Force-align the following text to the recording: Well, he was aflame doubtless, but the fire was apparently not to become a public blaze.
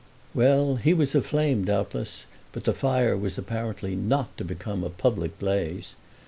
Well, 0.33 0.77
he 0.77 0.95
was 0.95 1.13
aflame 1.13 1.65
doubtless, 1.65 2.25
but 2.53 2.63
the 2.63 2.73
fire 2.73 3.15
was 3.15 3.37
apparently 3.37 3.95
not 3.95 4.35
to 4.39 4.43
become 4.43 4.83
a 4.83 4.89
public 4.89 5.37
blaze. 5.37 5.93